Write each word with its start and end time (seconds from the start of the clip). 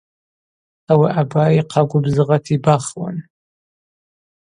Ауи 0.91 1.09
абайа 1.21 1.57
йхъа 1.59 1.81
гвыбзыгъата 1.89 2.51
йбахуан. 2.55 3.15